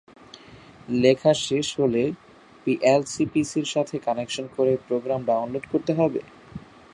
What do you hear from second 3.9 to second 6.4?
Connection করে programme download করতে হবে।